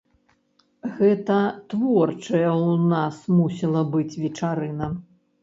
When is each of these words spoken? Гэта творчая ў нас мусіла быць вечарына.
Гэта 0.99 1.37
творчая 1.73 2.47
ў 2.47 2.89
нас 2.95 3.15
мусіла 3.37 3.85
быць 3.93 4.19
вечарына. 4.25 4.91